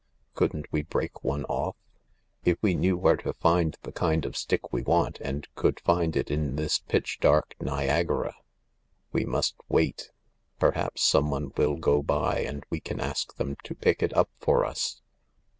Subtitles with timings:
[0.33, 1.75] "Couldn't we break one off?""
[2.43, 6.15] If we knew where to find the kind of stick we want, and could find
[6.15, 8.35] it in this pitch dark Niagara.""
[9.13, 10.09] We must wait;
[10.57, 14.65] perhaps someone will go by and we can ask them to pick it up for
[14.65, 15.03] us."